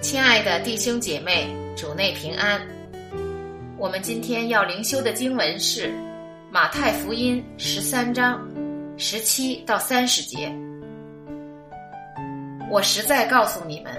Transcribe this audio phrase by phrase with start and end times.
[0.00, 2.60] 亲爱的弟兄姐妹，主内平安。
[3.76, 5.88] 我们今天要灵修的经文是
[6.52, 8.46] 《马太福音》十三章
[8.96, 10.54] 十七到三十节。
[12.70, 13.92] 我实在告诉你们，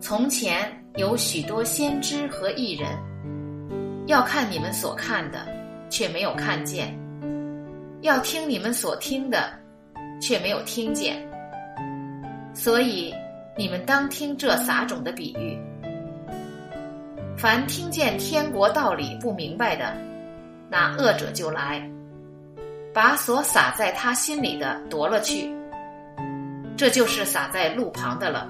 [0.00, 2.88] 从前有许多先知和艺人，
[4.06, 5.46] 要看你们所看的，
[5.88, 6.88] 却没有看见；
[8.02, 9.52] 要听你们所听的，
[10.20, 11.16] 却没有听见。
[12.54, 13.14] 所以。
[13.58, 15.58] 你们当听这撒种的比喻：
[17.38, 19.96] 凡听见天国道理不明白的，
[20.68, 21.90] 那恶者就来，
[22.92, 25.50] 把所撒在他心里的夺了去。
[26.76, 28.46] 这就是撒在路旁的了。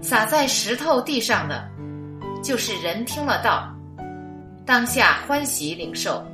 [0.00, 1.70] 撒在石头地上的，
[2.42, 3.72] 就是人听了道，
[4.70, 6.24] 当下欢喜领受，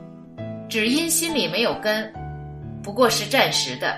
[0.68, 2.12] 只因心里没有根，
[2.82, 3.96] 不过是暂时的，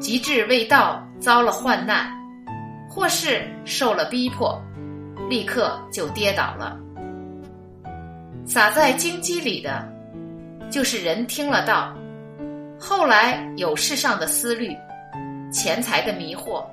[0.00, 1.06] 极致未到。
[1.20, 2.08] 遭了患难，
[2.88, 4.58] 或是受了逼迫，
[5.28, 6.78] 立刻就跌倒了。
[8.46, 9.86] 撒在荆棘里的，
[10.70, 11.92] 就是人听了道，
[12.80, 14.74] 后来有世上的思虑、
[15.52, 16.64] 钱财的迷惑，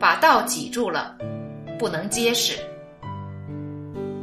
[0.00, 1.14] 把道挤住了，
[1.78, 2.58] 不能结实。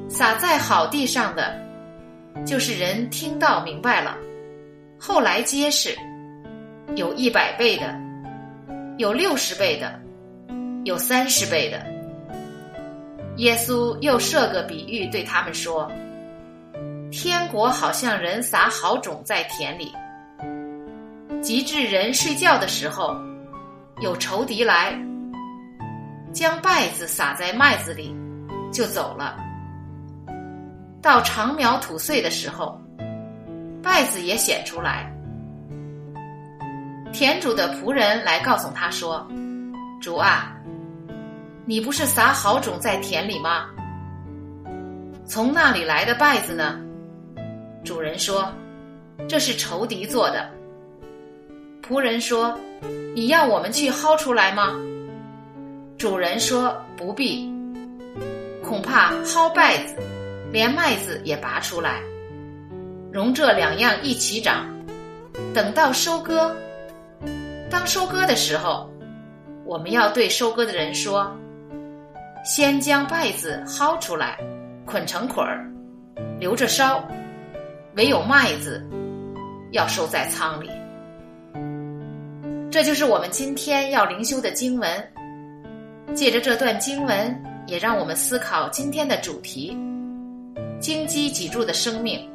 [0.08, 1.56] 撒在好地上的，
[2.46, 4.18] 就是人听到明白了，
[5.00, 5.96] 后来结实，
[6.96, 8.04] 有一百倍的。
[8.98, 10.00] 有六十倍的，
[10.86, 11.86] 有三十倍的。
[13.36, 15.92] 耶稣又设个比喻对他们说
[17.12, 19.92] ：“天国好像人撒好种在田里，
[21.42, 23.14] 及至人睡觉的时候，
[24.00, 24.98] 有仇敌来，
[26.32, 28.16] 将稗子撒在麦子里，
[28.72, 29.45] 就走了。
[31.06, 32.82] 到长苗吐穗的时候，
[33.84, 35.14] 稗子也显出来。”
[37.14, 39.24] 田主的仆人来告诉他说
[40.02, 40.58] ：“主啊，
[41.64, 43.68] 你不是撒好种在田里吗？
[45.28, 46.80] 从那里来的稗子呢？”
[47.86, 48.52] 主人说
[49.30, 50.50] ：“这是仇敌做的。”
[51.88, 52.58] 仆人说
[53.14, 54.76] ：“你要我们去薅出来吗？”
[56.00, 57.48] 主人说：“不必，
[58.64, 59.96] 恐怕薅稗子，
[60.56, 62.00] 连麦子也拔出来，
[63.12, 64.66] 容这两样一起长，
[65.54, 66.56] 等到收割。”
[67.70, 68.90] 当收割的时候，
[69.66, 71.30] 我们要对收割的人说
[72.46, 74.40] ：“先将麦子薅出来，
[74.86, 75.70] 捆成捆儿，
[76.40, 77.04] 留着烧；
[77.98, 78.82] 唯有麦子，
[79.74, 80.70] 要收在仓里。”
[82.72, 84.90] 这就是我们今天要灵修的经文。
[86.14, 89.78] 借着这段经文，也让我们思考今天的主题：
[90.80, 92.30] 荆棘脊柱的生命。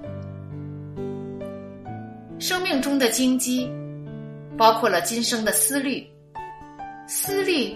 [2.39, 3.71] 生命中的荆棘。
[4.59, 6.07] 包括了今生的思虑，
[7.07, 7.75] 思虑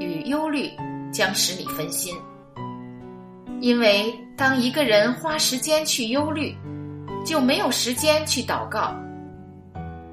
[0.00, 0.68] 与忧虑
[1.12, 2.12] 将使你分心。
[3.60, 6.52] 因为当一个人花时间去忧虑，
[7.24, 8.92] 就没有时间去祷告。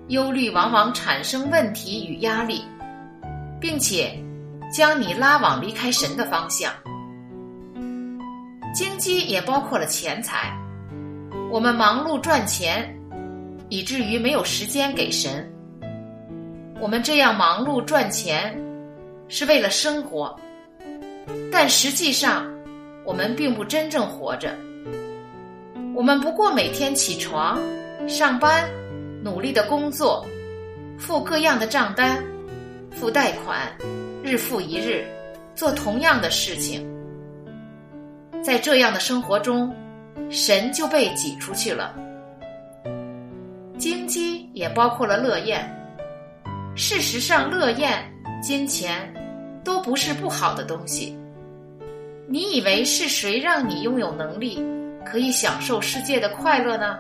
[0.09, 2.65] 忧虑往往产生问题与压力，
[3.59, 4.15] 并且
[4.71, 6.71] 将你拉往离开神的方向。
[8.73, 10.57] 经济也包括了钱财，
[11.51, 12.97] 我们忙碌赚钱，
[13.67, 15.51] 以至于没有时间给神。
[16.79, 18.57] 我们这样忙碌赚钱，
[19.27, 20.33] 是为了生活，
[21.51, 22.49] 但实际上，
[23.03, 24.55] 我们并不真正活着。
[25.93, 27.59] 我们不过每天起床、
[28.07, 28.69] 上班、
[29.21, 30.25] 努力的工作、
[30.97, 32.23] 付各样的账单、
[32.89, 33.67] 付贷款，
[34.23, 35.05] 日复一日，
[35.55, 36.87] 做同样的事情。
[38.41, 39.73] 在这样的生活中，
[40.29, 41.95] 神就被挤出去了。
[43.77, 45.67] 经济也包括了乐宴。
[46.75, 48.03] 事实上，乐宴、
[48.41, 49.13] 金钱
[49.63, 51.17] 都不是不好的东西。
[52.27, 54.63] 你以为是谁让你拥有能力，
[55.05, 56.97] 可以享受世界的快乐呢？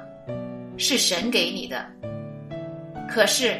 [0.77, 1.85] 是神给你的。
[3.09, 3.59] 可是，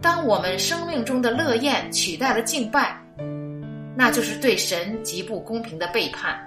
[0.00, 2.96] 当我们生命中的乐宴取代了敬拜，
[3.96, 6.38] 那就是对神极不公平的背叛。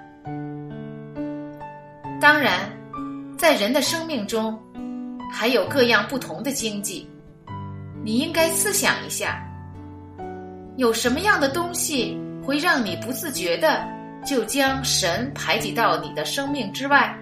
[2.23, 2.71] 当然，
[3.37, 4.57] 在人的生命中，
[5.29, 7.05] 还有各样不同的经济。
[8.01, 9.45] 你应该思想一下，
[10.77, 13.85] 有什么样的东西会让你不自觉的
[14.25, 17.13] 就将神排挤到你的生命之外？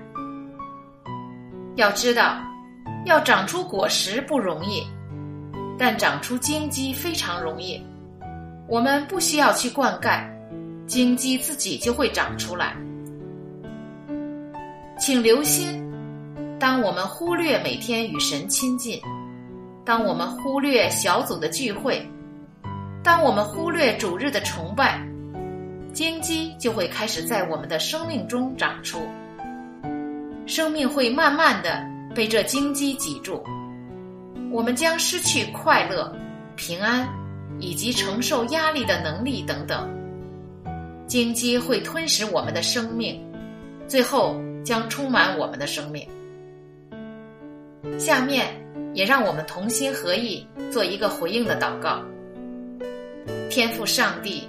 [1.78, 2.38] 要知道，
[3.06, 4.86] 要长出果实不容易，
[5.80, 7.84] 但长出荆棘非常容易。
[8.68, 10.24] 我们不需要去灌溉，
[10.86, 12.76] 荆棘自己就会长出来。
[15.02, 15.84] 请留心，
[16.60, 19.02] 当我们忽略每天与神亲近，
[19.84, 22.08] 当我们忽略小组的聚会，
[23.04, 25.02] 当我们忽略主日的崇拜，
[25.92, 29.00] 荆棘就会开始在我们的生命中长出。
[30.46, 31.84] 生命会慢慢的
[32.14, 33.44] 被这荆棘挤住，
[34.52, 36.16] 我们将失去快乐、
[36.56, 37.10] 平安
[37.60, 39.90] 以及承受压力的能力等等。
[41.08, 43.20] 荆棘会吞噬我们的生命，
[43.88, 46.08] 最后将充满我们的生命。
[47.98, 48.48] 下面
[48.94, 52.04] 也让我们同心合意做一个回应的祷告。
[53.50, 54.48] 天父上帝，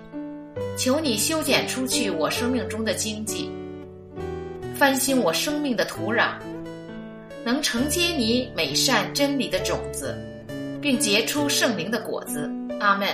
[0.77, 3.51] 求你修剪出去我生命中的荆棘，
[4.75, 6.35] 翻新我生命的土壤，
[7.45, 10.17] 能承接你美善真理的种子，
[10.81, 12.51] 并结出圣灵的果子。
[12.81, 13.09] 阿门。